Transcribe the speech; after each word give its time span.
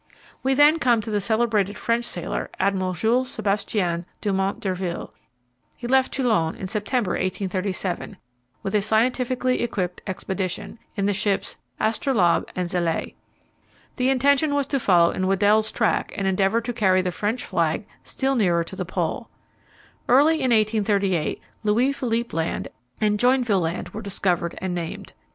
We 0.41 0.55
then 0.55 0.79
come 0.79 0.99
to 1.01 1.11
the 1.11 1.21
celebrated 1.21 1.77
French 1.77 2.05
sailor, 2.05 2.49
Admiral 2.59 2.93
Jules 2.95 3.29
Sébastien 3.29 4.05
Dumont 4.19 4.59
d'Urville. 4.59 5.13
He 5.77 5.85
left 5.85 6.11
Toulon 6.11 6.55
in 6.55 6.65
September, 6.65 7.11
1837, 7.11 8.17
with 8.63 8.73
a 8.73 8.81
scientifically 8.81 9.61
equipped 9.61 10.01
expedition, 10.07 10.79
in 10.95 11.05
the 11.05 11.13
ships 11.13 11.57
Astrolabe 11.79 12.49
and 12.55 12.67
Zélée. 12.67 13.13
The 13.97 14.09
intention 14.09 14.55
was 14.55 14.65
to 14.73 14.79
follow 14.79 15.11
in 15.11 15.27
Weddell's 15.27 15.71
track, 15.71 16.15
and 16.17 16.25
endeavour 16.25 16.61
to 16.61 16.73
carry 16.73 17.03
the 17.03 17.11
French 17.11 17.45
flag 17.45 17.85
still 18.03 18.33
nearer 18.33 18.63
to 18.63 18.75
the 18.75 18.83
Pole. 18.85 19.29
Early 20.09 20.37
in 20.41 20.49
1838 20.49 21.39
Louis 21.61 21.93
Philippe 21.93 22.35
Land 22.35 22.69
and 22.99 23.19
Joinville 23.19 23.67
Island 23.69 23.89
were 23.89 24.01
discovered 24.01 24.55
and 24.59 24.73
named. 24.73 25.13